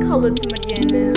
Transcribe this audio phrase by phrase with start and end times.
[0.00, 1.12] Cala-te, Mariana.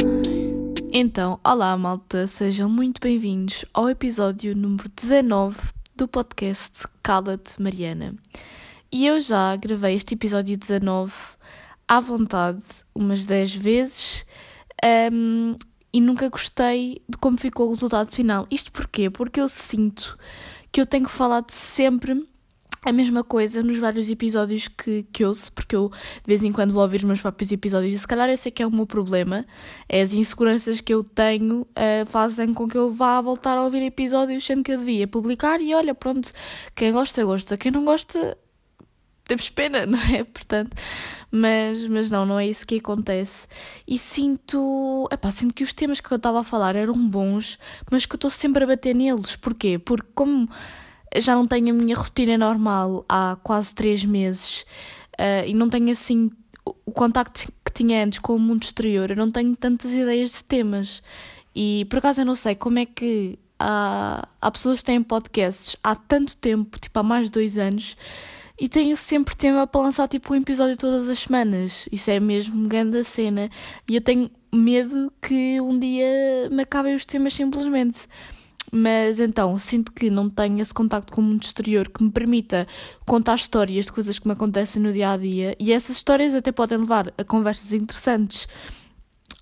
[0.91, 5.57] Então, olá malta, sejam muito bem-vindos ao episódio número 19
[5.95, 8.15] do podcast Cala-te Mariana.
[8.91, 11.13] E eu já gravei este episódio 19
[11.87, 12.61] à vontade
[12.93, 14.25] umas 10 vezes
[15.11, 15.55] um,
[15.93, 18.47] e nunca gostei de como ficou o resultado final.
[18.51, 19.09] Isto porquê?
[19.09, 20.17] Porque eu sinto
[20.71, 22.27] que eu tenho falado sempre
[22.83, 26.73] a mesma coisa nos vários episódios que, que ouço, porque eu de vez em quando
[26.73, 28.85] vou ouvir os meus próprios episódios e se calhar esse é que é o meu
[28.85, 29.45] problema.
[29.87, 33.83] É as inseguranças que eu tenho uh, fazem com que eu vá voltar a ouvir
[33.83, 36.31] episódios sendo que eu devia publicar e olha, pronto,
[36.75, 38.37] quem gosta, gosta, quem não gosta,
[39.29, 40.23] temos pena, não é?
[40.23, 40.75] Portanto,
[41.31, 43.47] mas, mas não, não é isso que acontece.
[43.87, 47.59] E sinto, epá, sinto que os temas que eu estava a falar eram bons,
[47.91, 49.35] mas que eu estou sempre a bater neles.
[49.35, 49.77] Porquê?
[49.77, 50.49] Porque como
[51.17, 54.65] já não tenho a minha rotina normal há quase três meses
[55.19, 56.29] uh, e não tenho assim
[56.85, 60.43] o contacto que tinha antes com o mundo exterior, eu não tenho tantas ideias de
[60.43, 61.01] temas.
[61.55, 65.75] E por acaso eu não sei como é que há, há pessoas que têm podcasts
[65.83, 67.97] há tanto tempo, tipo há mais de dois anos,
[68.59, 71.87] e tenho sempre tema para lançar tipo um episódio todas as semanas.
[71.91, 73.49] Isso é mesmo grande cena.
[73.87, 78.01] E eu tenho medo que um dia me acabem os temas simplesmente.
[78.71, 82.67] Mas então, sinto que não tenho esse contacto com o mundo exterior que me permita
[83.05, 85.55] contar histórias de coisas que me acontecem no dia a dia.
[85.59, 88.47] E essas histórias até podem levar a conversas interessantes.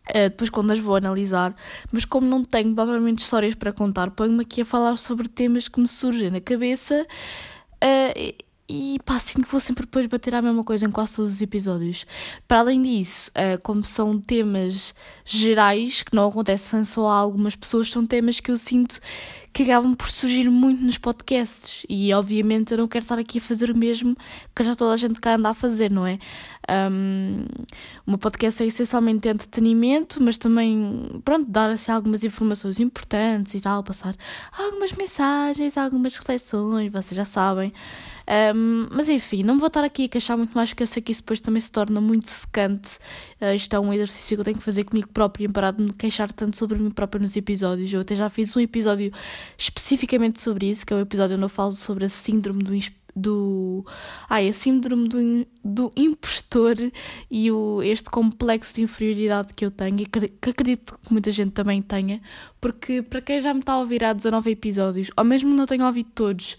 [0.09, 1.53] Uh, depois quando as vou analisar,
[1.92, 5.81] mas como não tenho provavelmente histórias para contar, ponho-me aqui a falar sobre temas que
[5.81, 7.06] me surgem na cabeça
[7.84, 11.33] uh, e pá, sinto que vou sempre depois bater a mesma coisa em quase todos
[11.33, 12.05] os episódios.
[12.47, 17.89] Para além disso, uh, como são temas gerais, que não acontecem só a algumas pessoas,
[17.89, 18.99] são temas que eu sinto
[19.53, 21.83] que acabam por surgir muito nos podcasts.
[21.89, 24.15] E obviamente eu não quero estar aqui a fazer o mesmo
[24.55, 26.19] que já toda a gente cá anda a fazer, não é?
[26.69, 27.45] Um,
[28.05, 33.61] o meu podcast é essencialmente entretenimento, mas também, pronto, dar assim algumas informações importantes e
[33.61, 34.13] tal, passar
[34.51, 37.73] algumas mensagens, algumas reflexões, vocês já sabem.
[38.27, 41.11] Um, mas enfim, não vou estar aqui a queixar muito mais, porque eu sei que
[41.11, 42.97] isso depois também se torna muito secante.
[43.41, 45.93] Uh, isto é um exercício que eu tenho que fazer comigo próprio, parar de me
[45.93, 47.91] queixar tanto sobre mim própria nos episódios.
[47.93, 49.11] Eu até já fiz um episódio
[49.57, 52.75] especificamente sobre isso, que é o episódio onde eu falo sobre a síndrome do
[53.17, 53.83] do
[54.29, 56.75] ai, a síndrome do, do impostor
[57.29, 61.51] e o, este complexo de inferioridade que eu tenho e que acredito que muita gente
[61.51, 62.22] também tenha,
[62.61, 65.85] porque para quem já me está a ouvir há 19 episódios, ou mesmo não tenho
[65.85, 66.57] ouvido todos,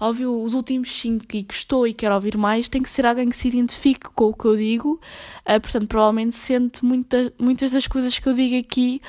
[0.00, 3.36] ouviu os últimos 5 e gostou e quer ouvir mais, tem que ser alguém que
[3.36, 5.00] se identifique com o que eu digo,
[5.48, 9.00] uh, portanto, provavelmente sente muita, muitas das coisas que eu digo aqui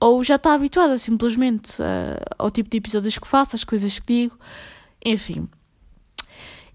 [0.00, 4.06] ou já está habituada simplesmente uh, ao tipo de episódios que faço, às coisas que
[4.06, 4.38] digo,
[5.04, 5.48] enfim.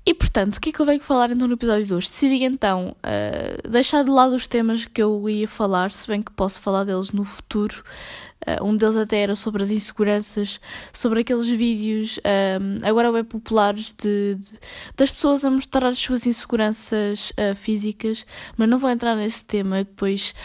[0.06, 2.10] E portanto, o que é que eu venho falar então no episódio de hoje?
[2.10, 6.32] Decidi então uh, deixar de lado os temas que eu ia falar, se bem que
[6.32, 7.82] posso falar deles no futuro.
[8.46, 10.60] Uh, um deles até era sobre as inseguranças,
[10.92, 12.20] sobre aqueles vídeos
[12.60, 14.60] um, agora bem populares de, de,
[14.98, 18.26] das pessoas a mostrar as suas inseguranças uh, físicas,
[18.58, 19.86] mas não vou entrar nesse tema.
[19.86, 20.36] Depois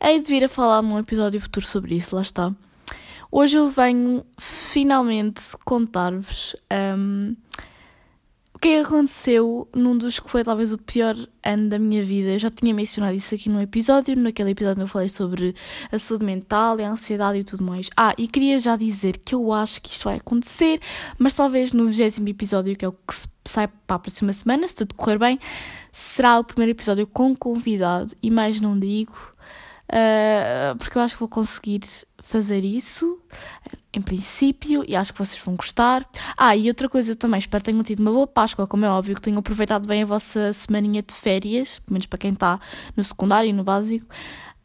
[0.00, 2.54] hei de vir a falar num episódio futuro sobre isso, lá está.
[3.32, 6.54] Hoje eu venho finalmente contar-vos.
[6.72, 7.34] Um,
[8.58, 11.14] o que é que aconteceu num dos que foi talvez o pior
[11.44, 12.30] ano da minha vida?
[12.30, 15.54] Eu já tinha mencionado isso aqui no episódio, naquele episódio eu falei sobre
[15.92, 17.88] a saúde mental e a ansiedade e tudo mais.
[17.96, 20.80] Ah, e queria já dizer que eu acho que isto vai acontecer,
[21.16, 23.14] mas talvez no 20 episódio, que é o que
[23.44, 25.38] sai para a próxima semana, se tudo correr bem,
[25.92, 29.16] será o primeiro episódio com convidado e mais não digo.
[29.88, 31.82] Uh, porque eu acho que vou conseguir
[32.18, 33.22] fazer isso,
[33.98, 36.08] em princípio, e acho que vocês vão gostar.
[36.36, 39.14] Ah, e outra coisa também, espero que tenham tido uma boa Páscoa, como é óbvio,
[39.14, 42.58] que tenham aproveitado bem a vossa semaninha de férias, pelo menos para quem está
[42.96, 44.06] no secundário e no básico.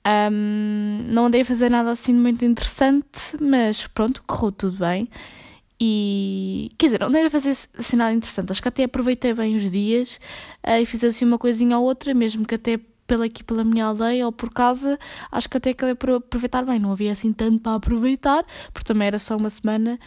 [0.05, 5.09] Um, não andei a fazer nada assim muito interessante, mas pronto, correu tudo bem.
[5.79, 9.55] E quer dizer, não andei a fazer assim nada interessante, acho que até aproveitei bem
[9.55, 10.19] os dias
[10.65, 13.85] uh, e fiz assim uma coisinha ou outra, mesmo que até pela aqui pela minha
[13.85, 14.97] aldeia ou por casa,
[15.31, 16.79] acho que até acabei por aproveitar bem.
[16.79, 19.99] Não havia assim tanto para aproveitar, porque também era só uma semana,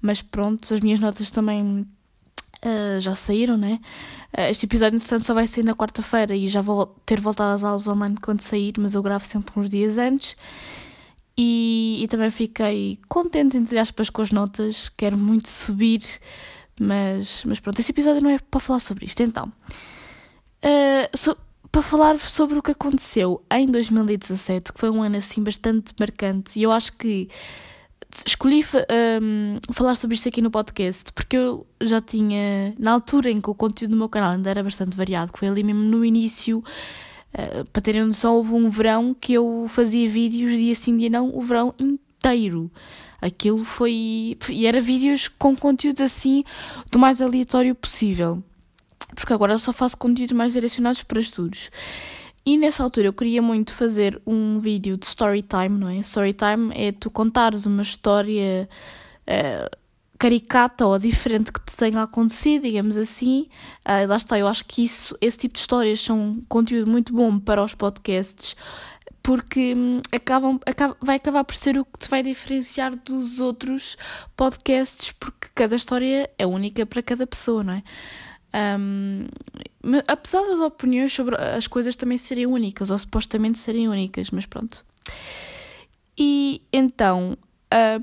[0.00, 1.86] mas pronto, as minhas notas também
[2.64, 3.80] uh, já saíram, né?
[4.36, 7.64] Uh, este episódio, entretanto, só vai sair na quarta-feira e já vou ter voltado às
[7.64, 10.36] aulas online quando sair, mas eu gravo sempre uns dias antes.
[11.36, 16.02] E, e também fiquei contente, entre aspas, com as notas, quero muito subir,
[16.78, 19.22] mas, mas pronto, este episódio não é para falar sobre isto.
[19.22, 19.50] Então,
[20.64, 21.36] uh, so,
[21.70, 26.58] para falar sobre o que aconteceu em 2017, que foi um ano assim bastante marcante,
[26.58, 27.28] e eu acho que
[28.26, 28.64] escolhi
[29.22, 33.48] um, falar sobre isto aqui no podcast porque eu já tinha, na altura em que
[33.48, 36.58] o conteúdo do meu canal ainda era bastante variado, que foi ali mesmo no início,
[36.58, 41.30] uh, para terem noção, houve um verão que eu fazia vídeos dia sim, dia não,
[41.34, 42.70] o verão inteiro.
[43.20, 44.38] Aquilo foi.
[44.48, 46.42] E era vídeos com conteúdo assim
[46.90, 48.42] do mais aleatório possível.
[49.14, 51.70] Porque agora só faço conteúdos mais direcionados para estudos.
[52.44, 55.96] E nessa altura eu queria muito fazer um vídeo de story time, não é?
[55.98, 58.68] Story time é tu contares uma história
[59.28, 59.78] uh,
[60.18, 63.48] caricata ou diferente que te tenha acontecido, digamos assim.
[63.86, 67.12] Uh, lá está, eu acho que isso, esse tipo de histórias são um conteúdo muito
[67.12, 68.56] bom para os podcasts,
[69.22, 73.96] porque hum, acabam, acaba, vai acabar por ser o que te vai diferenciar dos outros
[74.36, 77.82] podcasts, porque cada história é única para cada pessoa, não é?
[78.52, 79.26] Um,
[80.06, 84.84] apesar das opiniões sobre as coisas também serem únicas, ou supostamente serem únicas, mas pronto.
[86.18, 87.36] E então,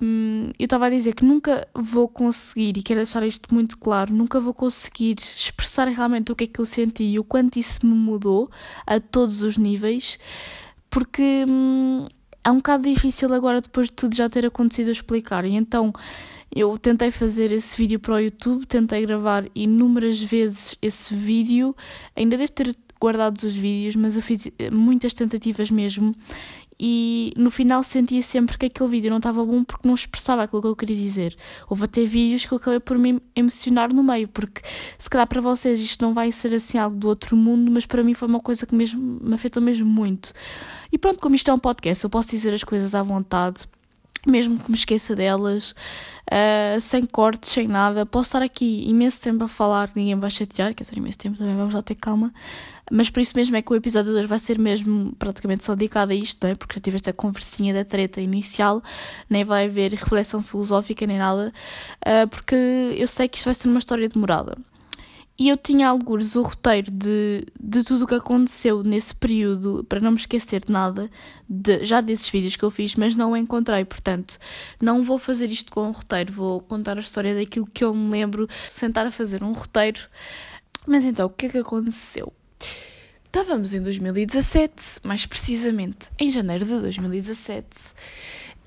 [0.02, 4.14] um, eu estava a dizer que nunca vou conseguir, e quero deixar isto muito claro,
[4.14, 7.86] nunca vou conseguir expressar realmente o que é que eu senti e o quanto isso
[7.86, 8.50] me mudou
[8.86, 10.18] a todos os níveis,
[10.90, 12.08] porque hum,
[12.44, 15.44] é um bocado difícil agora, depois de tudo já ter acontecido, explicar.
[15.44, 15.92] E então
[16.56, 21.76] eu tentei fazer esse vídeo para o YouTube, tentei gravar inúmeras vezes esse vídeo,
[22.16, 26.12] ainda devo ter guardado os vídeos, mas eu fiz eh, muitas tentativas mesmo
[26.80, 30.62] e no final sentia sempre que aquele vídeo não estava bom porque não expressava aquilo
[30.62, 31.36] que eu queria dizer.
[31.68, 34.62] Houve até vídeos que eu acabei por me emocionar no meio, porque
[34.98, 38.04] se calhar para vocês isto não vai ser assim algo do outro mundo, mas para
[38.04, 40.34] mim foi uma coisa que mesmo me afetou mesmo muito.
[40.92, 43.68] E pronto, como isto é um podcast, eu posso dizer as coisas à vontade
[44.26, 48.06] mesmo que me esqueça delas, uh, sem cortes, sem nada.
[48.06, 51.56] Posso estar aqui imenso tempo a falar, ninguém vai chatear, quer dizer, imenso tempo também,
[51.56, 52.34] vamos lá ter calma.
[52.92, 56.14] Mas por isso mesmo é que o episódio 2 vai ser mesmo praticamente só dedicado
[56.14, 56.56] a isto, não é?
[56.56, 58.82] Porque já tive esta conversinha da treta inicial,
[59.30, 61.54] nem vai haver reflexão filosófica nem nada,
[62.06, 62.56] uh, porque
[62.98, 64.58] eu sei que isto vai ser uma história demorada.
[65.40, 70.00] E eu tinha alguns o roteiro de, de tudo o que aconteceu nesse período, para
[70.00, 71.12] não me esquecer de nada,
[71.48, 73.86] de, já desses vídeos que eu fiz, mas não o encontrei.
[73.86, 74.40] Portanto,
[74.82, 78.10] não vou fazer isto com um roteiro, vou contar a história daquilo que eu me
[78.10, 80.00] lembro, sentar a fazer um roteiro.
[80.88, 82.34] Mas então, o que é que aconteceu?
[83.26, 87.68] Estávamos em 2017, mais precisamente em janeiro de 2017,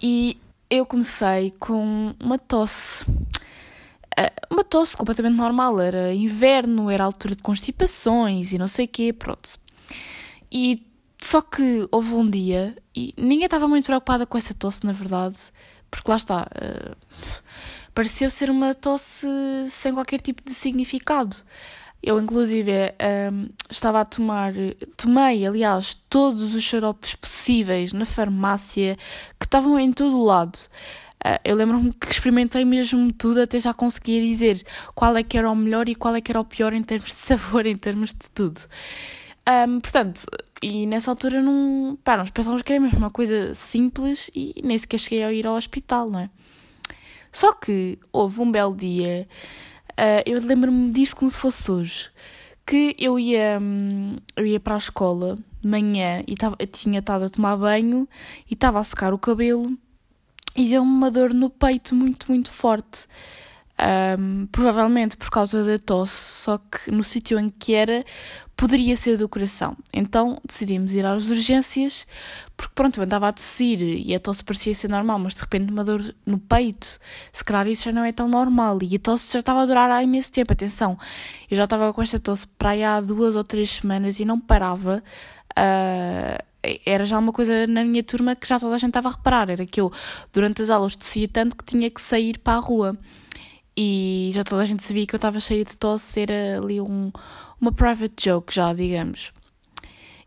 [0.00, 0.38] e
[0.69, 3.05] eu comecei com uma tosse
[4.50, 9.12] uma tosse completamente normal, era inverno, era altura de constipações e não sei o quê,
[9.12, 9.58] pronto.
[10.50, 10.87] E
[11.20, 15.37] só que houve um dia, e ninguém estava muito preocupada com essa tosse, na verdade,
[15.90, 16.96] porque lá está, uh,
[17.94, 19.26] pareceu ser uma tosse
[19.69, 21.37] sem qualquer tipo de significado.
[22.02, 22.73] Eu, inclusive,
[23.31, 24.55] um, estava a tomar,
[24.96, 28.96] tomei, aliás, todos os xaropes possíveis na farmácia
[29.38, 30.58] que estavam em todo o lado.
[31.25, 34.64] Uh, eu lembro-me que experimentei mesmo tudo até já conseguia dizer
[34.94, 37.11] qual é que era o melhor e qual é que era o pior em termos
[37.11, 38.61] de sabor, em termos de tudo.
[39.46, 40.25] Um, portanto,
[40.62, 41.99] e nessa altura não.
[42.02, 45.46] Pá, nós pensávamos que era mesmo uma coisa simples e nem sequer cheguei a ir
[45.46, 46.31] ao hospital, não é?
[47.32, 49.28] Só que houve um belo dia,
[49.93, 52.11] uh, eu lembro-me disso como se fosse hoje,
[52.66, 57.25] que eu ia, um, eu ia para a escola de manhã e tava, tinha estado
[57.25, 58.08] a tomar banho
[58.50, 59.76] e estava a secar o cabelo
[60.55, 63.06] e deu-me uma dor no peito muito, muito forte.
[64.19, 68.05] Um, provavelmente por causa da tosse, só que no sítio em que era
[68.61, 69.75] poderia ser do coração.
[69.90, 72.07] Então decidimos ir às urgências,
[72.59, 75.73] porque pronto, eu andava a tossir e a tosse parecia ser normal, mas de repente
[75.73, 76.99] uma dor no peito,
[77.33, 78.78] se calhar isso já não é tão normal.
[78.83, 80.52] E a tosse já estava a durar há imenso tempo.
[80.52, 80.99] Atenção,
[81.50, 84.38] eu já estava com esta tosse para aí há duas ou três semanas e não
[84.38, 85.02] parava.
[85.52, 86.50] Uh,
[86.85, 89.50] era já uma coisa na minha turma que já toda a gente estava a reparar,
[89.50, 89.93] era que eu
[90.33, 92.99] durante as aulas tossia tanto que tinha que sair para a rua
[93.76, 97.11] e já toda a gente sabia que eu estava cheia de tosse, era ali um,
[97.61, 99.33] uma private joke já, digamos.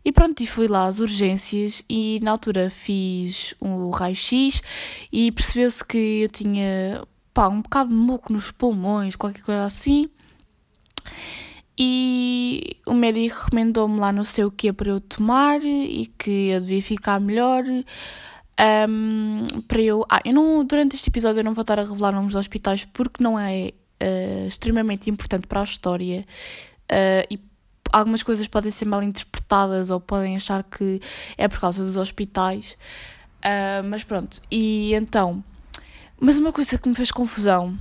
[0.04, 4.62] E pronto, e fui lá às urgências e na altura fiz um raio-x
[5.10, 10.10] e percebeu-se que eu tinha pá, um bocado de muco nos pulmões, qualquer coisa assim.
[11.76, 16.60] E o médico recomendou-me lá não sei o que para eu tomar e que eu
[16.60, 17.64] devia ficar melhor.
[18.88, 20.04] Um, para eu.
[20.08, 22.84] Ah, eu não, durante este episódio eu não vou estar a revelar nomes de hospitais
[22.84, 26.24] porque não é uh, extremamente importante para a história
[26.92, 27.40] uh, e
[27.92, 31.00] algumas coisas podem ser mal interpretadas ou podem achar que
[31.36, 32.76] é por causa dos hospitais.
[33.44, 35.42] Uh, mas pronto, e então.
[36.20, 37.76] Mas uma coisa que me fez confusão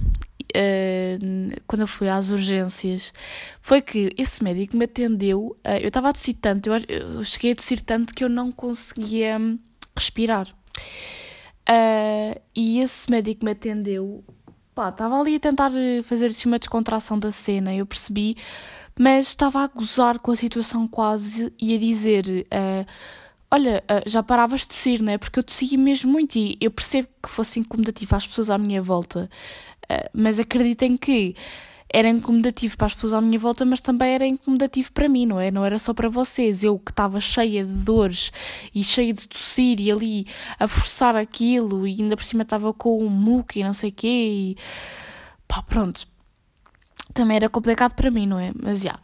[1.68, 3.14] quando eu fui às urgências,
[3.62, 5.58] foi que esse médico me atendeu.
[5.66, 8.52] Uh, eu estava a tossir tanto, eu, eu, cheguei a tossir tanto que eu não
[8.52, 9.38] conseguia
[9.96, 10.48] respirar.
[11.70, 14.24] Uh, e esse médico me atendeu.
[14.76, 15.72] Pá, estava ali a tentar
[16.04, 18.36] fazer assim uma descontração da cena, eu percebi,
[18.98, 22.26] mas estava a gozar com a situação quase e a dizer:
[23.52, 25.18] Olha, já paravas de tossir, não é?
[25.20, 28.82] Porque eu tossia mesmo muito e eu percebo que fosse incomodativo às pessoas à minha
[28.82, 29.30] volta,
[30.14, 31.36] mas acreditem que
[31.94, 35.40] era incomodativo para as pessoas à minha volta, mas também era incomodativo para mim, não
[35.40, 35.52] é?
[35.52, 36.64] Não era só para vocês.
[36.64, 38.32] Eu que estava cheia de dores
[38.74, 40.26] e cheia de tossir e ali
[40.60, 43.94] a forçar aquilo e ainda por cima estava com um muco e não sei o
[43.94, 44.58] quê e
[45.48, 46.08] pá, pronto.
[47.14, 48.52] Também era complicado para mim, não é?
[48.60, 49.00] Mas já.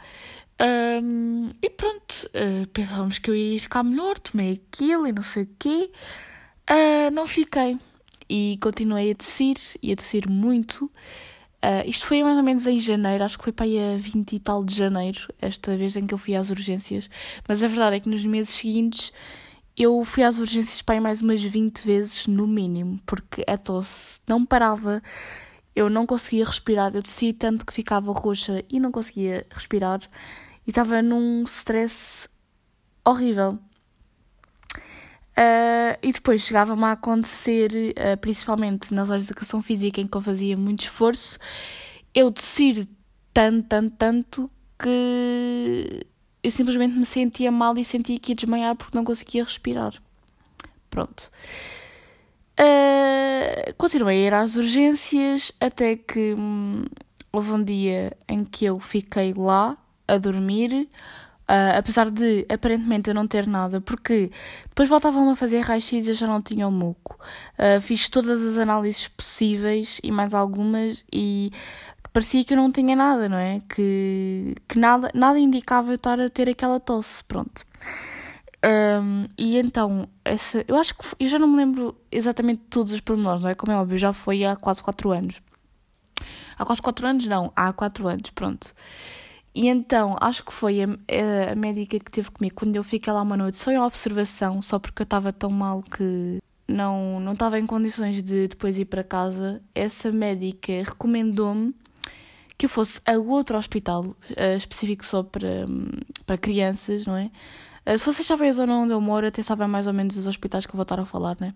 [0.60, 5.44] Um, e pronto, uh, pensávamos que eu iria ficar melhor, tomei aquilo e não sei
[5.44, 5.92] o quê.
[6.68, 7.78] Uh, não fiquei.
[8.30, 10.86] E continuei a tossir e a tossir muito.
[10.86, 14.34] Uh, isto foi mais ou menos em janeiro, acho que foi para aí a 20
[14.34, 17.10] e tal de janeiro, esta vez em que eu fui às urgências.
[17.48, 19.12] Mas a verdade é que nos meses seguintes
[19.76, 24.20] eu fui às urgências para aí mais umas 20 vezes no mínimo, porque a tosse
[24.28, 25.02] não parava,
[25.76, 30.02] eu não conseguia respirar, eu tossia tanto que ficava roxa e não conseguia respirar
[30.66, 32.30] e estava num stress
[33.06, 33.58] horrível.
[35.40, 40.18] Uh, e depois chegava-me a acontecer, uh, principalmente nas aulas de educação física, em que
[40.18, 41.40] eu fazia muito esforço,
[42.14, 42.86] eu tossir
[43.34, 46.06] tanto, tanto, tanto que
[46.44, 49.94] eu simplesmente me sentia mal e sentia que ia desmaiar porque não conseguia respirar.
[50.90, 51.32] Pronto.
[52.60, 56.84] Uh, continuei a ir às urgências até que hum,
[57.32, 60.90] houve um dia em que eu fiquei lá a dormir
[61.50, 64.30] Uh, apesar de aparentemente eu não ter nada, porque
[64.68, 67.18] depois voltavam a fazer raio-x e eu já não tinha o muco.
[67.58, 71.52] Uh, fiz todas as análises possíveis e mais algumas e
[72.14, 73.62] parecia que eu não tinha nada, não é?
[73.68, 77.66] Que, que nada, nada indicava eu estar a ter aquela tosse, pronto.
[78.64, 83.02] Um, e então, essa, eu acho que eu já não me lembro exatamente todos os
[83.02, 83.56] pormenores, não é?
[83.56, 85.42] Como é óbvio, já foi há quase 4 anos.
[86.58, 87.26] Há quase 4 anos?
[87.26, 88.74] Não, há 4 anos, pronto.
[89.54, 90.88] E então, acho que foi a,
[91.52, 94.78] a, médica que teve comigo quando eu fiquei lá uma noite só em observação, só
[94.78, 99.04] porque eu estava tão mal que não, não estava em condições de depois ir para
[99.04, 99.62] casa.
[99.74, 101.74] Essa médica recomendou-me
[102.58, 105.66] que eu fosse a outro hospital uh, específico só para,
[106.26, 107.32] para crianças, não é?
[107.86, 110.28] Uh, se vocês sabem a zona onde eu moro, até sabem mais ou menos os
[110.28, 111.54] hospitais que eu vou estar a falar, né?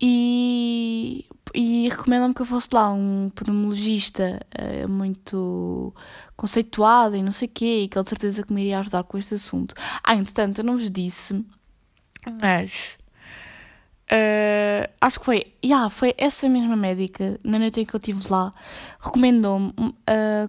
[0.00, 1.24] E,
[1.54, 5.94] e recomendam-me que eu fosse lá um pneumologista uh, muito
[6.36, 9.04] conceituado e não sei o quê, e que ele de certeza que me iria ajudar
[9.04, 9.74] com este assunto.
[10.04, 11.44] Ah, entretanto, eu não vos disse,
[12.42, 12.96] mas
[14.10, 18.22] uh, acho que foi, yeah, foi essa mesma médica, na noite em que eu estive
[18.30, 18.52] lá,
[19.00, 19.94] recomendou-me uh,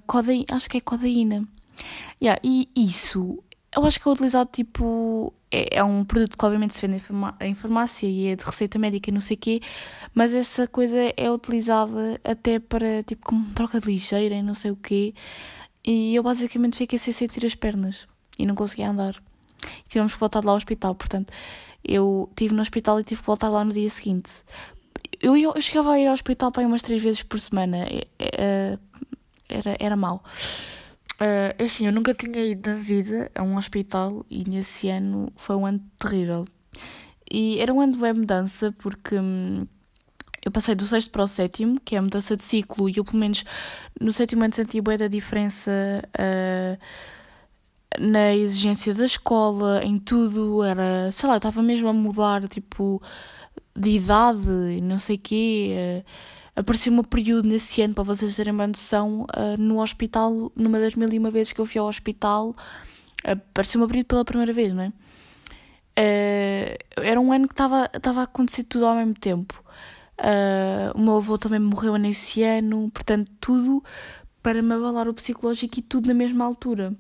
[0.06, 1.48] codeína, acho que é codeína.
[2.22, 3.44] Yeah, e isso
[3.78, 5.34] eu acho que é utilizado tipo.
[5.50, 7.02] É, é um produto que obviamente se vende
[7.42, 9.62] em farmácia e é de receita médica e não sei o quê,
[10.14, 14.72] mas essa coisa é utilizada até para tipo como troca de ligeira e não sei
[14.72, 15.14] o quê.
[15.86, 18.08] E eu basicamente fiquei sem sentir as pernas
[18.38, 19.16] e não conseguia andar.
[19.86, 21.32] E tivemos que voltar lá ao hospital, portanto,
[21.84, 24.44] eu estive no hospital e tive que voltar lá no dia seguinte.
[25.22, 27.78] Eu, eu, eu chegava a ir ao hospital para umas três vezes por semana.
[27.86, 28.78] É, é,
[29.50, 30.24] era, era mau.
[31.20, 35.56] Uh, assim, eu nunca tinha ido na vida a um hospital e nesse ano foi
[35.56, 36.46] um ano terrível.
[37.32, 39.66] E era um ano de mudança porque hum,
[40.46, 43.04] eu passei do sexto para o sétimo, que é a mudança de ciclo, e eu
[43.04, 43.44] pelo menos
[44.00, 45.72] no sétimo ano senti bué da diferença
[46.14, 46.78] uh,
[48.00, 53.02] na exigência da escola, em tudo, era, sei lá, estava mesmo a mudar, tipo,
[53.76, 56.04] de idade não sei o quê.
[56.06, 60.80] Uh, apareceu um período nesse ano, para vocês terem uma noção, uh, no hospital, numa
[60.80, 62.56] das mil e uma vezes que eu fui ao hospital,
[63.24, 64.88] apareceu um período pela primeira vez, não é?
[66.00, 69.64] Uh, era um ano que estava a acontecer tudo ao mesmo tempo.
[70.20, 73.84] Uh, o meu avô também morreu nesse ano, portanto, tudo
[74.42, 76.92] para me abalar o psicológico e tudo na mesma altura.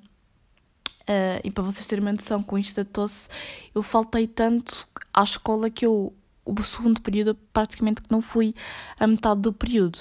[1.02, 3.28] Uh, e para vocês terem uma noção, com isto da tosse,
[3.74, 6.14] eu faltei tanto à escola que eu
[6.48, 8.56] o segundo período praticamente que não fui
[9.00, 10.00] a metade do período.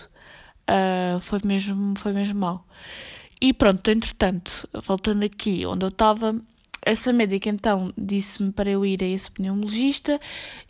[0.69, 2.67] Uh, foi mesmo, foi mesmo mal.
[3.41, 6.35] E pronto, entretanto, voltando aqui onde eu estava,
[6.83, 10.19] essa médica então disse-me para eu ir a esse pneumologista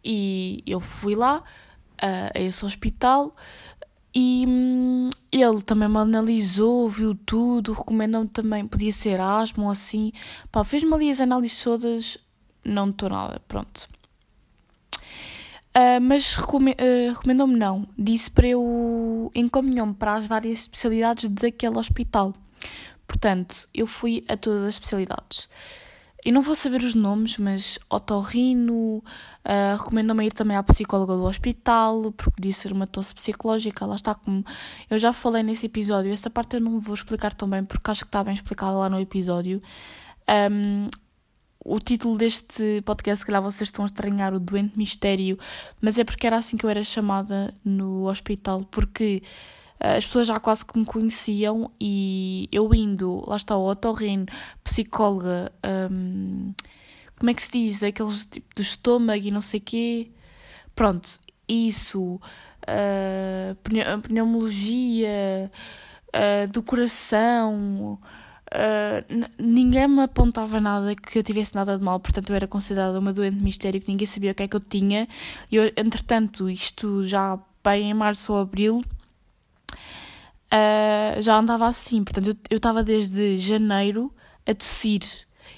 [0.05, 1.43] e eu fui lá,
[2.03, 3.35] uh, a esse hospital,
[4.19, 10.11] e hum, ele também me analisou, viu tudo, recomendou-me também, podia ser asma ou assim.
[10.51, 12.17] Pá, fez-me ali as análises todas,
[12.65, 13.87] não estou nada, pronto.
[15.77, 16.43] Uh, mas uh,
[17.15, 17.87] recomendou-me não.
[17.99, 19.31] Disse para eu.
[19.35, 22.33] encaminhou-me para as várias especialidades daquele hospital.
[23.07, 25.49] Portanto, eu fui a todas as especialidades.
[26.25, 28.99] e não vou saber os nomes, mas otorrino,
[29.45, 33.97] uh, recomendo-me ir também à psicóloga do hospital, porque disse ser uma tosse psicológica, lá
[33.97, 34.45] está como
[34.91, 38.05] eu já falei nesse episódio, essa parte eu não vou explicar tão bem, porque acho
[38.05, 39.63] que está bem explicado lá no episódio.
[40.51, 40.89] Um,
[41.69, 45.37] o título deste podcast, se calhar vocês estão a estranhar o Doente Mistério,
[45.81, 49.21] mas é porque era assim que eu era chamada no hospital, porque
[49.81, 54.27] uh, as pessoas já quase que me conheciam e eu indo, lá está o otorrino,
[54.63, 55.53] psicóloga,
[55.91, 56.55] um,
[57.19, 57.83] como é que se diz?
[57.83, 60.11] Aqueles tipo do estômago e não sei quê.
[60.75, 61.09] Pronto,
[61.49, 62.21] isso,
[62.63, 65.51] uh, pneumologia,
[66.15, 67.99] uh, do coração
[69.39, 73.13] Ninguém me apontava nada que eu tivesse nada de mal, portanto eu era considerada uma
[73.13, 75.09] doente mistério que ninguém sabia o que é que eu tinha.
[75.51, 78.83] E entretanto, isto já bem em março ou abril,
[80.53, 82.05] uh, já andava assim.
[82.05, 84.13] Portanto, eu estava desde janeiro
[84.47, 85.03] a tossir.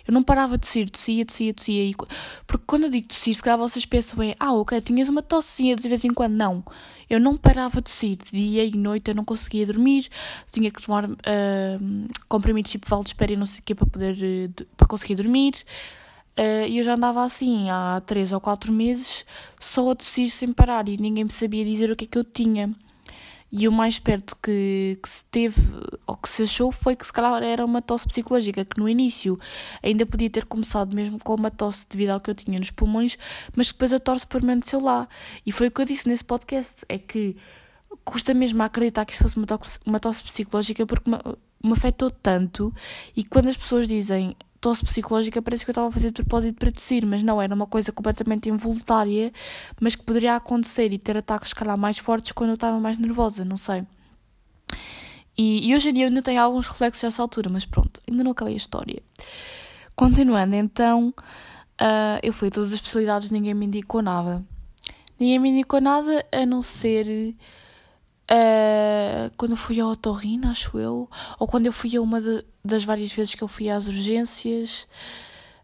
[0.08, 1.84] Eu não parava de tossir, tossia, tossia, tossia.
[1.84, 1.94] E,
[2.46, 5.76] porque quando eu digo tossir, se calhar vocês pensam, é, ah, ok, tinhas uma tossinha
[5.76, 6.32] de vez em quando.
[6.32, 6.64] Não.
[7.10, 8.16] Eu não parava de tossir.
[8.32, 10.08] Dia e noite eu não conseguia dormir.
[10.50, 11.16] Tinha que tomar uh,
[12.26, 15.52] comprimidos tipo Valdespera e não sei o quê para poder, uh, para conseguir dormir.
[16.38, 19.26] Uh, e eu já andava assim há três ou quatro meses
[19.60, 22.24] só a tossir sem parar e ninguém me sabia dizer o que é que eu
[22.24, 22.72] tinha.
[23.50, 25.60] E o mais perto que, que se teve,
[26.06, 29.38] ou que se achou, foi que se calhar era uma tosse psicológica, que no início
[29.82, 33.16] ainda podia ter começado mesmo com uma tosse devido ao que eu tinha nos pulmões,
[33.56, 35.08] mas depois a tosse permaneceu lá.
[35.46, 37.36] E foi o que eu disse nesse podcast, é que
[38.04, 41.16] custa mesmo acreditar que isto fosse uma tosse, uma tosse psicológica porque me,
[41.62, 42.72] me afetou tanto
[43.16, 46.58] e quando as pessoas dizem tosse psicológica parece que eu estava a fazer de propósito
[46.58, 49.32] para tossir, mas não, era uma coisa completamente involuntária,
[49.80, 53.44] mas que poderia acontecer e ter ataques, calhar, mais fortes quando eu estava mais nervosa,
[53.44, 53.84] não sei.
[55.36, 58.24] E, e hoje em dia eu ainda tenho alguns reflexos dessa altura, mas pronto, ainda
[58.24, 59.00] não acabei a história.
[59.94, 61.14] Continuando, então,
[61.80, 64.44] uh, eu fui a todas as especialidades, ninguém me indicou nada.
[65.18, 67.34] Ninguém me indicou nada a não ser
[68.30, 71.08] Uh, quando fui ao otorrino, acho eu,
[71.38, 74.86] ou quando eu fui a uma de, das várias vezes que eu fui às urgências,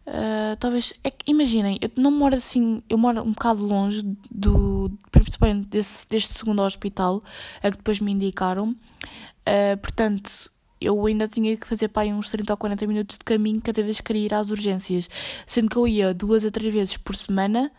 [0.06, 4.90] uh, talvez, é que, imaginem, eu não moro assim, eu moro um bocado longe do,
[5.10, 7.22] principalmente desse, deste segundo hospital,
[7.62, 12.50] a que depois me indicaram, uh, portanto, eu ainda tinha que fazer para uns 30
[12.50, 15.08] ou 40 minutos de caminho cada vez que queria ir às urgências,
[15.46, 17.70] sendo que eu ia duas a três vezes por semana,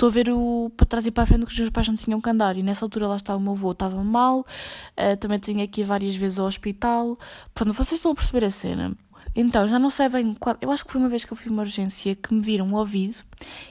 [0.00, 1.94] estou a ver o para trás e para a frente que os meus pais não
[1.94, 2.56] tinham que andar.
[2.56, 5.84] E nessa altura lá está o meu avô, estava mal, uh, também tinha que ir
[5.84, 7.18] várias vezes ao hospital.
[7.52, 8.96] Pronto, vocês estão a perceber a cena.
[9.36, 10.56] Então, já não sei bem qual.
[10.60, 12.76] Eu acho que foi uma vez que eu fui uma urgência que me viram o
[12.76, 13.16] ouvido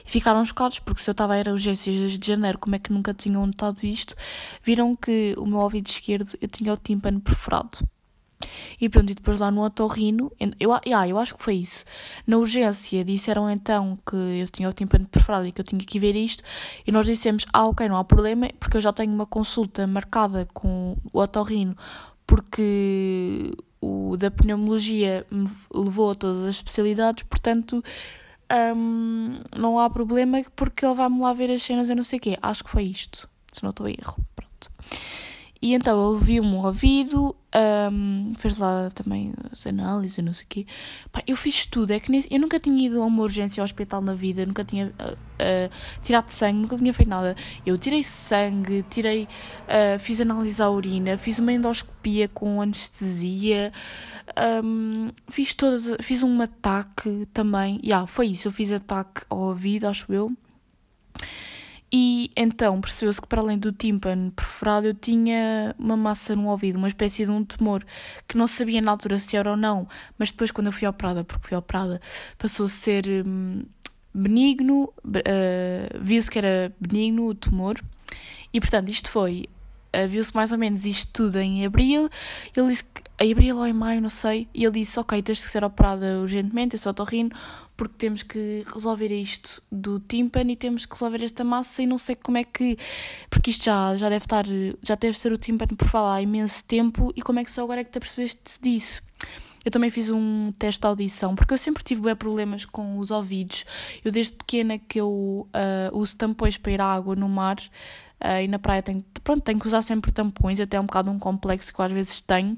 [0.06, 2.78] e ficaram chocados, porque se eu estava a ir a urgências desde janeiro, como é
[2.78, 4.14] que nunca tinham notado isto?
[4.62, 7.78] Viram que o meu ouvido esquerdo eu tinha o tímpano perforado.
[8.80, 11.84] E pronto, e depois lá no otorrino, eu, ah, eu acho que foi isso.
[12.26, 15.98] Na urgência disseram então que eu tinha o tímpano perfurado e que eu tinha que
[15.98, 16.42] ver isto,
[16.86, 20.48] e nós dissemos, ah, ok, não há problema, porque eu já tenho uma consulta marcada
[20.52, 21.76] com o otorrino,
[22.26, 27.82] porque o da pneumologia me levou a todas as especialidades, portanto,
[28.76, 32.22] hum, não há problema, porque ele vai-me lá ver as cenas e não sei o
[32.22, 32.38] quê.
[32.42, 34.16] Acho que foi isto, se não estou a erro.
[34.36, 34.70] Pronto.
[35.62, 37.36] E então ele viu-me o ouvido,
[37.92, 40.66] um, fez lá também as análises não sei o quê.
[41.12, 43.66] Pá, eu fiz tudo, é que nem, eu nunca tinha ido a uma urgência ao
[43.66, 45.70] hospital na vida, nunca tinha uh, uh,
[46.02, 47.36] tirado sangue, nunca tinha feito nada.
[47.66, 53.70] Eu tirei sangue, tirei, uh, fiz análise à urina, fiz uma endoscopia com anestesia,
[54.64, 57.78] um, fiz todas, fiz um ataque também.
[57.84, 60.32] Yeah, foi isso, eu fiz ataque ao ouvido, acho eu.
[61.92, 66.76] E então percebeu-se que, para além do tímpano perforado, eu tinha uma massa no ouvido,
[66.76, 67.84] uma espécie de um tumor,
[68.28, 71.24] que não sabia na altura se era ou não, mas depois, quando eu fui operada,
[71.24, 72.00] porque fui operada,
[72.38, 73.64] passou a ser hum,
[74.14, 77.80] benigno, uh, viu-se que era benigno o tumor,
[78.52, 79.46] e portanto, isto foi.
[79.94, 82.08] Uh, viu-se mais ou menos isto tudo em abril.
[82.56, 84.48] Ele disse que em abril ou em maio, não sei.
[84.54, 87.30] E ele disse: Ok, tens que ser operada urgentemente, esse otorrino,
[87.76, 91.98] porque temos que resolver isto do tímpano e temos que resolver esta massa e não
[91.98, 92.78] sei como é que.
[93.28, 94.46] Porque isto já, já deve estar.
[94.82, 97.62] Já deve ser o tímpano por falar há imenso tempo e como é que só
[97.62, 99.02] agora é que te apercebeste disso?
[99.62, 103.66] Eu também fiz um teste de audição, porque eu sempre tive problemas com os ouvidos.
[104.02, 105.48] Eu desde pequena que eu uh,
[105.92, 107.58] uso tampões para ir à água no mar
[108.22, 111.10] uh, e na praia tenho, pronto, tenho que usar sempre tampões, até é um bocado
[111.10, 112.56] um complexo que eu às vezes tenho.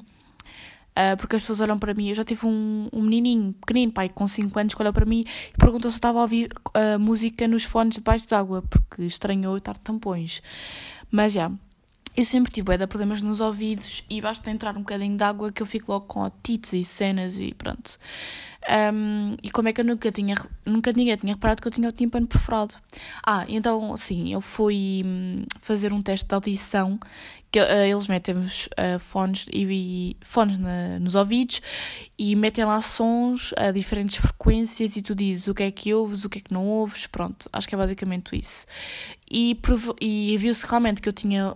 [0.93, 2.09] Uh, porque as pessoas olham para mim.
[2.09, 5.25] Eu já tive um, um menininho pequenino, pai, com 5 anos, que olhou para mim
[5.53, 9.57] e perguntou se eu estava a ouvir uh, música nos fones debaixo d'água, porque estranhou
[9.57, 10.43] estar tampões.
[11.11, 11.51] Mas já,
[12.15, 15.63] eu sempre tive é, problemas nos ouvidos e basta entrar um bocadinho de água que
[15.63, 17.99] eu fico logo com otites e cenas e pronto.
[18.95, 21.89] Um, e como é que eu nunca tinha, nunca ninguém tinha reparado que eu tinha
[21.89, 22.75] o tímpano perforado.
[23.27, 26.99] Ah, então, sim, eu fui hum, fazer um teste de audição,
[27.51, 31.61] que uh, eles metem-vos uh, fones, e, e fones na, nos ouvidos
[32.19, 36.25] e metem lá sons a diferentes frequências e tu dizes o que é que ouves,
[36.25, 38.67] o que é que não ouves, pronto, acho que é basicamente isso.
[39.31, 39.59] E,
[40.01, 41.55] e viu-se realmente que eu tinha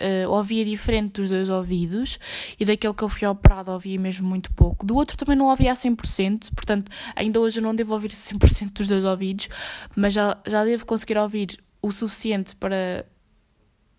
[0.00, 2.18] uh, ouvia diferente dos dois ouvidos
[2.58, 4.86] e daquele que eu fui operado ouvia mesmo muito pouco.
[4.86, 8.72] Do outro também não ouvia a 100%, portanto, ainda hoje eu não devo ouvir 100%
[8.72, 9.48] dos dois ouvidos,
[9.96, 13.04] mas já, já devo conseguir ouvir o suficiente para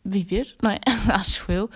[0.04, 0.80] viver, não é?
[1.14, 1.70] Acho eu.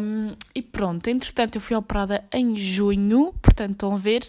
[0.00, 4.28] Um, e pronto, entretanto eu fui operada em junho, portanto estão a ver,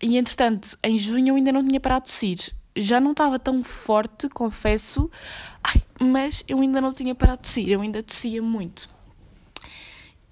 [0.00, 3.62] e entretanto em junho eu ainda não tinha parado de tossir já não estava tão
[3.62, 5.10] forte, confesso,
[5.62, 8.88] Ai, mas eu ainda não tinha parado de tossir, eu ainda tossia muito.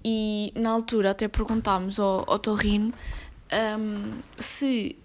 [0.03, 2.93] E na altura até perguntámos ao, ao Torrino
[3.51, 4.95] um, se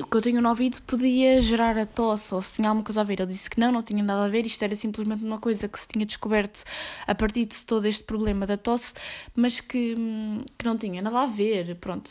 [0.00, 3.00] o que eu tenho no ouvido podia gerar a tosse ou se tinha alguma coisa
[3.00, 3.20] a ver.
[3.20, 5.80] Ele disse que não, não tinha nada a ver, isto era simplesmente uma coisa que
[5.80, 6.64] se tinha descoberto
[7.06, 8.92] a partir de todo este problema da tosse,
[9.34, 9.96] mas que,
[10.58, 12.10] que não tinha nada a ver, pronto.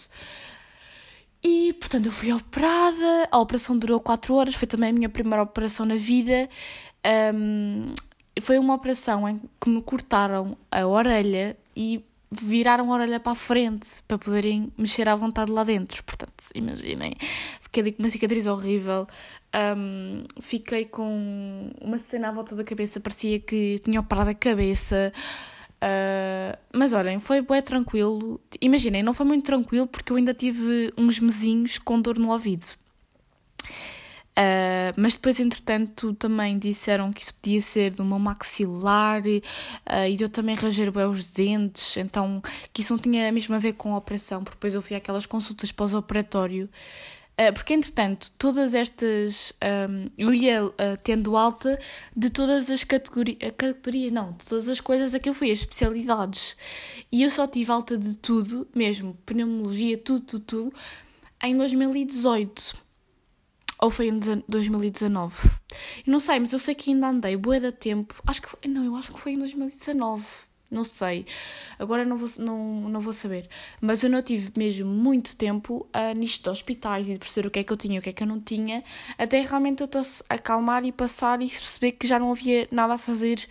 [1.44, 5.44] E, portanto, eu fui operada, a operação durou 4 horas, foi também a minha primeira
[5.44, 6.50] operação na vida.
[7.34, 7.94] Um,
[8.42, 13.36] foi uma operação em que me cortaram a orelha e viraram a orelha para a
[13.36, 16.04] frente para poderem mexer à vontade lá dentro.
[16.04, 17.16] Portanto, imaginem,
[17.62, 19.08] fiquei ali com uma cicatriz horrível.
[19.78, 25.12] Um, fiquei com uma cena à volta da cabeça, parecia que tinha operado a cabeça.
[25.82, 28.40] Uh, mas olhem, foi bem tranquilo.
[28.62, 32.66] Imaginem, não foi muito tranquilo porque eu ainda tive uns mesinhos com dor no ouvido.
[34.40, 40.18] Uh, mas depois, entretanto, também disseram que isso podia ser de uma maxilar uh, e
[40.18, 43.94] eu também ranger bem os dentes, então que isso não tinha mesmo a ver com
[43.94, 46.70] a operação, porque depois eu fui àquelas consultas pós-operatório
[47.38, 49.54] eh, porque, entretanto, todas estas.
[49.90, 50.62] Um, eu ia
[51.04, 51.80] tendo alta
[52.16, 53.38] de todas as categorias.
[53.58, 56.58] Categorias, não, de todas as coisas a que eu fui, as especialidades.
[57.10, 60.74] E eu só tive alta de tudo, mesmo, pneumologia, tudo, tudo, tudo,
[61.42, 62.89] em 2018.
[63.82, 65.36] Ou foi em 2019?
[66.06, 68.16] Eu não sei, mas eu sei que ainda andei boa da tempo.
[68.28, 71.26] Acho que foi, não, eu acho que foi em 2019 não sei.
[71.78, 73.48] Agora não vou, não, não vou saber.
[73.82, 77.52] Mas eu não tive mesmo muito tempo uh, nisto de hospitais e de perceber o
[77.52, 78.84] que é que eu tinha o que é que eu não tinha,
[79.18, 79.90] até realmente eu
[80.30, 83.48] acalmar e passar e perceber que já não havia nada a fazer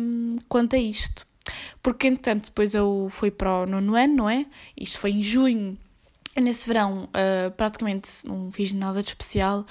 [0.00, 1.26] um, quanto a isto.
[1.82, 4.46] Porque, entretanto, depois eu fui para o nono ano, não é?
[4.76, 5.78] Isto foi em junho
[6.36, 9.64] Nesse verão, uh, praticamente não fiz nada de especial.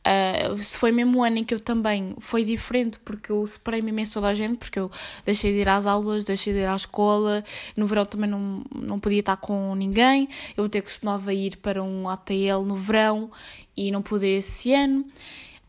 [0.00, 4.14] Uh, foi mesmo o ano em que eu também foi diferente, porque eu separei-me imenso
[4.14, 4.90] toda a gente, porque eu
[5.24, 7.42] deixei de ir às aulas, deixei de ir à escola.
[7.74, 10.28] No verão também não, não podia estar com ninguém.
[10.54, 13.30] Eu até costumava ir para um ATL no verão
[13.74, 15.00] e não pude esse ano.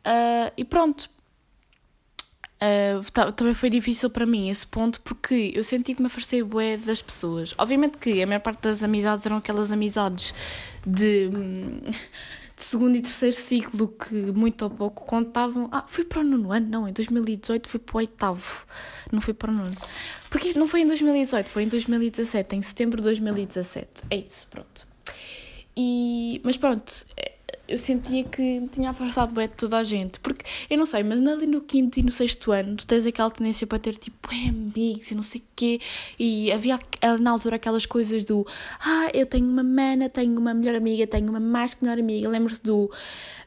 [0.06, 1.10] Uh, e pronto,
[2.64, 6.78] Uh, também foi difícil para mim esse ponto porque eu senti que me afastei bué
[6.78, 7.56] das pessoas.
[7.58, 10.32] Obviamente que a maior parte das amizades eram aquelas amizades
[10.86, 11.28] de,
[12.56, 15.70] de segundo e terceiro ciclo que muito ou pouco contavam.
[15.72, 16.68] Ah, fui para o nono ano?
[16.70, 18.68] Não, em 2018 fui para o oitavo,
[19.12, 19.76] não fui para o nono.
[20.30, 24.04] Porque isto não foi em 2018, foi em 2017, em setembro de 2017.
[24.12, 24.88] É isso, pronto.
[25.76, 26.94] E, mas pronto,
[27.72, 30.20] eu sentia que me tinha afastado bem de toda a gente.
[30.20, 33.32] Porque, eu não sei, mas ali no quinto e no sexto ano, tu tens aquela
[33.32, 35.80] tendência para ter tipo, é amigos e não sei o quê.
[36.20, 36.78] E havia
[37.20, 38.46] na altura aquelas coisas do,
[38.86, 42.28] ah, eu tenho uma mana, tenho uma melhor amiga, tenho uma mais que melhor amiga.
[42.30, 42.92] Lembro-se do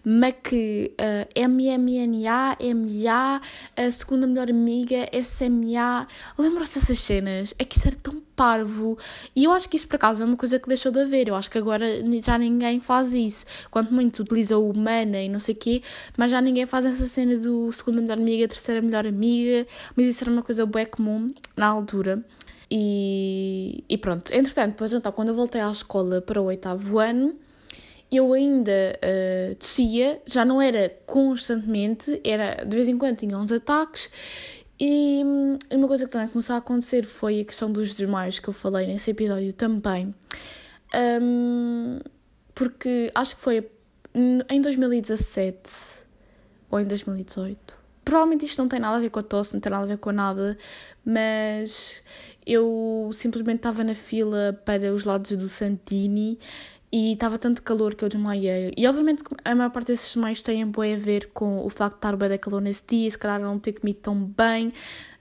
[0.05, 3.41] Mac uh, MMNA, MA,
[3.77, 6.07] a segunda melhor amiga, SMA.
[6.39, 7.55] Lembram-se dessas cenas?
[7.59, 8.99] É que isso era tão parvo.
[9.35, 11.29] E eu acho que isso por acaso é uma coisa que deixou de haver.
[11.29, 11.87] Eu acho que agora
[12.23, 13.47] já ninguém faz isso.
[13.71, 15.83] Quanto muito utiliza o mana e não sei o quê,
[16.17, 19.67] mas já ninguém faz essa cena do segunda melhor amiga, terceira melhor amiga.
[19.97, 22.25] Mas isso era uma coisa bem comum na altura.
[22.71, 27.35] E, e pronto, entretanto, depois então, quando eu voltei à escola para o oitavo ano,
[28.17, 33.53] eu ainda uh, tossia, já não era constantemente, era de vez em quando tinha uns
[33.53, 34.11] ataques.
[34.79, 38.49] E um, uma coisa que também começou a acontecer foi a questão dos desmaios que
[38.49, 40.15] eu falei nesse episódio também.
[41.23, 42.01] Um,
[42.55, 43.69] porque acho que foi
[44.15, 46.05] em 2017
[46.71, 47.75] ou em 2018.
[48.05, 49.99] Provavelmente isto não tem nada a ver com a tosse, não tem nada a ver
[49.99, 50.59] com nada,
[51.05, 52.03] mas
[52.47, 56.39] eu simplesmente estava na fila para os lados do Santini
[56.95, 58.73] e estava tanto calor que eu desmaiei.
[58.77, 62.17] E obviamente a maior parte desses desmaios tem a ver com o facto de estar
[62.17, 64.73] bem de calor nesse dia, se calhar não ter comido tão bem.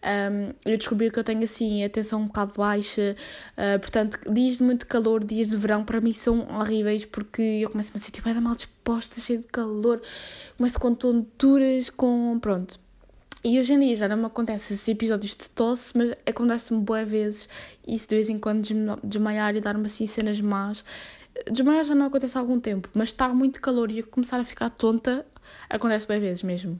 [0.03, 3.15] Um, eu descobri que eu tenho assim a tensão um bocado baixa,
[3.57, 7.71] uh, portanto, dias de muito calor, dias de verão, para mim são horríveis porque eu
[7.71, 9.99] começo a me sentir bem mal disposta, cheia de calor,
[10.55, 12.37] começo com tonturas, com.
[12.39, 12.79] pronto.
[13.43, 17.09] E hoje em dia já não me acontece esses episódios de tosse, mas acontece-me boas
[17.09, 17.49] vezes
[17.85, 18.61] e de vez em quando
[19.03, 20.85] desmaiar e dar-me assim cenas más.
[21.51, 24.69] Desmaiar já não acontece há algum tempo, mas estar muito calor e começar a ficar
[24.69, 25.25] tonta
[25.69, 26.79] acontece boas vezes mesmo.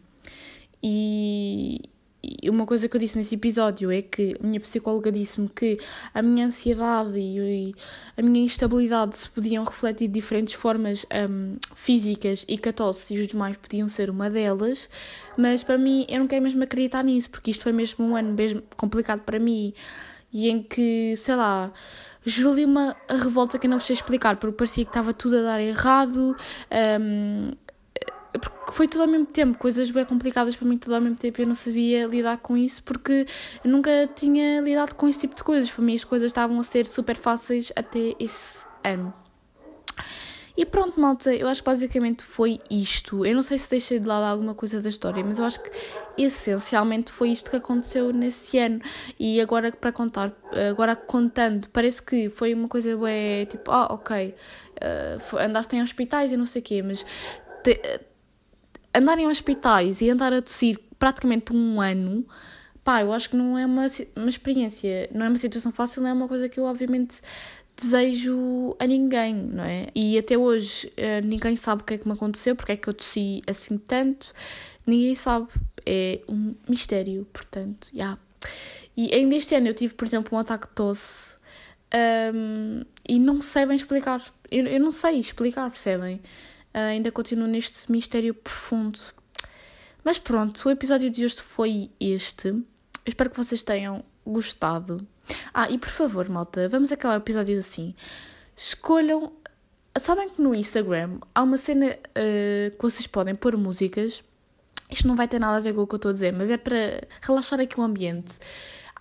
[0.81, 1.81] E,
[2.21, 5.79] e uma coisa que eu disse nesse episódio é que a minha psicóloga disse-me que
[6.13, 7.73] a minha ansiedade e
[8.15, 13.15] a minha instabilidade se podiam refletir de diferentes formas um, físicas e que a tosse
[13.15, 14.89] e os demais podiam ser uma delas,
[15.37, 18.33] mas para mim eu não quero mesmo acreditar nisso, porque isto foi mesmo um ano
[18.33, 19.73] mesmo complicado para mim
[20.33, 21.71] e em que, sei lá,
[22.25, 25.59] juro-lhe uma revolta que eu não sei explicar, porque parecia que estava tudo a dar
[25.59, 26.35] errado,
[27.01, 27.51] um,
[28.33, 31.39] porque foi tudo ao mesmo tempo, coisas bem complicadas para mim tudo ao mesmo tempo,
[31.41, 33.27] eu não sabia lidar com isso porque
[33.63, 36.63] eu nunca tinha lidado com esse tipo de coisas, para mim as coisas estavam a
[36.63, 39.13] ser super fáceis até esse ano.
[40.55, 43.25] E pronto, malta, eu acho que basicamente foi isto.
[43.25, 45.71] Eu não sei se deixei de lado alguma coisa da história, mas eu acho que
[46.15, 48.79] essencialmente foi isto que aconteceu nesse ano.
[49.19, 50.31] E agora para contar,
[50.69, 54.35] agora contando, parece que foi uma coisa bué, tipo, ah, ok,
[54.77, 57.03] uh, andaste em hospitais e não sei o quê, mas
[57.63, 57.81] te,
[58.93, 62.25] andar em hospitais e andar a tossir praticamente um ano,
[62.83, 66.09] pá, eu acho que não é uma, uma experiência, não é uma situação fácil, não
[66.09, 67.21] é uma coisa que eu obviamente
[67.75, 69.87] desejo a ninguém, não é?
[69.95, 72.87] E até hoje uh, ninguém sabe o que é que me aconteceu, porque é que
[72.87, 74.33] eu tossi assim tanto,
[74.85, 75.47] ninguém sabe,
[75.85, 77.97] é um mistério, portanto, já.
[77.97, 78.19] Yeah.
[78.95, 81.35] E ainda este ano eu tive, por exemplo, um ataque de tosse
[81.93, 86.15] um, e não sei bem explicar, eu, eu não sei explicar, percebem?
[86.73, 88.99] Uh, ainda continuo neste mistério profundo.
[90.03, 92.53] Mas pronto, o episódio de hoje foi este.
[93.05, 95.07] Espero que vocês tenham gostado.
[95.53, 97.95] Ah, e por favor, malta, vamos acabar o episódio assim.
[98.55, 99.33] Escolham.
[99.97, 104.23] Sabem que no Instagram há uma cena uh, que vocês podem pôr músicas.
[104.89, 106.49] Isto não vai ter nada a ver com o que eu estou a dizer, mas
[106.49, 108.37] é para relaxar aqui o ambiente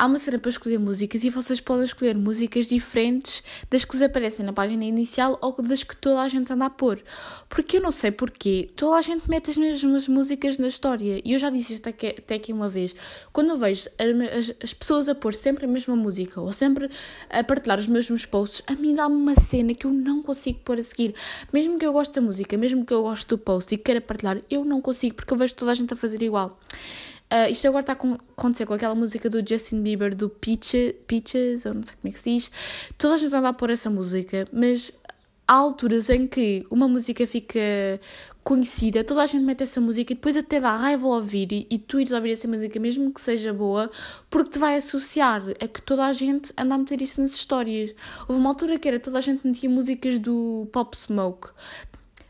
[0.03, 4.03] há uma cena para escolher músicas e vocês podem escolher músicas diferentes das que vos
[4.03, 7.01] aparecem na página inicial ou das que toda a gente anda a pôr.
[7.49, 11.23] Porque eu não sei porquê, toda a gente mete as mesmas músicas na história.
[11.25, 12.97] E eu já disse isto até, até aqui uma vez.
[13.33, 16.91] Quando eu vejo as, as pessoas a pôr sempre a mesma música ou sempre
[17.31, 20.81] a partilhar os mesmos posts, a mim dá-me uma cena que eu não consigo pôr
[20.81, 21.15] a seguir.
[21.53, 24.43] Mesmo que eu goste da música, mesmo que eu goste do post e queira partilhar,
[24.51, 26.59] eu não consigo porque eu vejo toda a gente a fazer igual.
[27.33, 31.64] Uh, isto agora está a acontecer com aquela música do Justin Bieber, do Peaches, Peaches,
[31.64, 32.51] ou não sei como é que se diz.
[32.99, 34.92] Toda a gente anda a pôr essa música, mas
[35.49, 37.59] há alturas em que uma música fica
[38.45, 41.66] conhecida, toda a gente mete essa música e depois até dá raiva ao ouvir e,
[41.71, 43.90] e tu ires ouvir essa música, mesmo que seja boa,
[44.29, 47.95] porque te vai associar a que toda a gente anda a meter isso nas histórias.
[48.29, 51.49] Houve uma altura que era toda a gente metia músicas do Pop Smoke.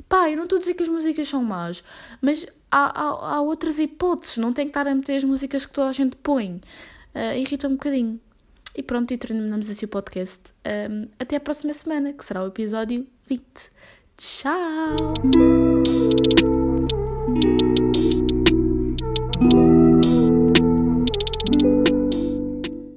[0.08, 1.82] Pá, eu não estou a dizer que as músicas são más,
[2.20, 5.72] mas há, há, há outras hipóteses, não tem que estar a meter as músicas que
[5.72, 6.61] toda a gente põe.
[7.14, 8.18] Uh, irrita um bocadinho.
[8.74, 10.54] E pronto, e terminamos assim o podcast.
[10.90, 13.44] Um, até a próxima semana, que será o episódio 20.
[14.16, 14.96] Tchau!